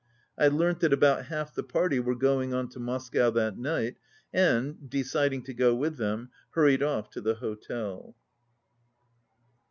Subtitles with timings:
[0.35, 3.97] I learnt that about half the party were going on to Mos cow that night
[4.33, 8.15] and, deciding to go with them, hurried off to the hotel.